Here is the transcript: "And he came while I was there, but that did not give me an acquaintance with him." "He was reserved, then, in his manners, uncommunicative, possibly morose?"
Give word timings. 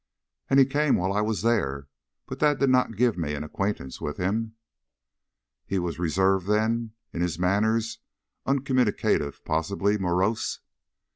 "And 0.49 0.59
he 0.59 0.65
came 0.65 0.95
while 0.95 1.13
I 1.13 1.21
was 1.21 1.43
there, 1.43 1.87
but 2.25 2.39
that 2.39 2.57
did 2.57 2.71
not 2.71 2.95
give 2.97 3.19
me 3.19 3.35
an 3.35 3.43
acquaintance 3.43 4.01
with 4.01 4.17
him." 4.17 4.55
"He 5.67 5.77
was 5.77 5.99
reserved, 5.99 6.47
then, 6.47 6.93
in 7.13 7.21
his 7.21 7.37
manners, 7.37 7.99
uncommunicative, 8.43 9.45
possibly 9.45 9.99
morose?" 9.99 10.61